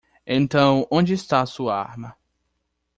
Então 0.25 0.87
onde 0.89 1.13
está 1.13 1.45
sua 1.45 1.79
arma? 1.79 2.17